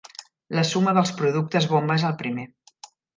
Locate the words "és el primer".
2.01-2.47